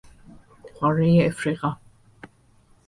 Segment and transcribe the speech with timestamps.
[0.79, 1.77] قارهی افریقا